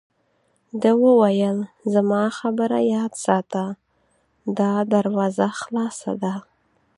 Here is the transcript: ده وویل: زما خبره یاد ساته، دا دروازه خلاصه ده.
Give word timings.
ده 0.81 0.91
وویل: 1.03 1.57
زما 1.93 2.21
خبره 2.39 2.79
یاد 2.93 3.13
ساته، 3.25 3.65
دا 4.57 4.71
دروازه 4.93 5.47
خلاصه 5.59 6.11
ده. 6.23 6.33